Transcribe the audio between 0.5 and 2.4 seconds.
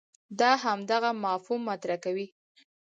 همدغه مفهوم مطرح کوي.